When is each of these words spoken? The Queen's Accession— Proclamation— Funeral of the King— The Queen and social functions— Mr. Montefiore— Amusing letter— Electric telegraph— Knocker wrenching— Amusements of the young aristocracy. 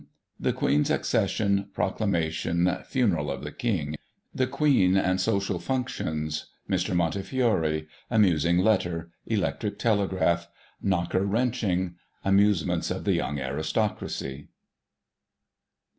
The 0.39 0.51
Queen's 0.51 0.89
Accession— 0.89 1.67
Proclamation— 1.75 2.75
Funeral 2.87 3.29
of 3.29 3.43
the 3.43 3.51
King— 3.51 3.97
The 4.41 4.47
Queen 4.47 4.97
and 4.97 5.21
social 5.21 5.59
functions— 5.59 6.47
Mr. 6.67 6.95
Montefiore— 6.95 7.83
Amusing 8.17 8.57
letter— 8.57 9.11
Electric 9.27 9.77
telegraph— 9.77 10.47
Knocker 10.91 11.23
wrenching— 11.23 11.97
Amusements 12.25 12.89
of 12.89 13.03
the 13.03 13.13
young 13.13 13.39
aristocracy. 13.39 14.47